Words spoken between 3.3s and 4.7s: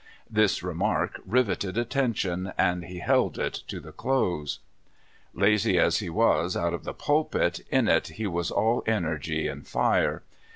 it to the close.